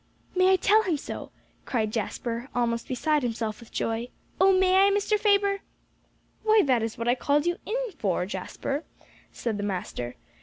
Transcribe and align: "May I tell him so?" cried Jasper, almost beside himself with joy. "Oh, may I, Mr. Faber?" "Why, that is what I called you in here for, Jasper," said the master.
"May 0.35 0.51
I 0.51 0.55
tell 0.55 0.81
him 0.81 0.97
so?" 0.97 1.31
cried 1.67 1.93
Jasper, 1.93 2.49
almost 2.55 2.87
beside 2.87 3.21
himself 3.21 3.59
with 3.59 3.71
joy. 3.71 4.07
"Oh, 4.39 4.51
may 4.51 4.87
I, 4.87 4.89
Mr. 4.89 5.19
Faber?" 5.19 5.59
"Why, 6.41 6.63
that 6.65 6.81
is 6.81 6.97
what 6.97 7.07
I 7.07 7.13
called 7.13 7.45
you 7.45 7.57
in 7.67 7.75
here 7.85 7.91
for, 7.99 8.25
Jasper," 8.25 8.83
said 9.31 9.57
the 9.57 9.63
master. 9.63 10.15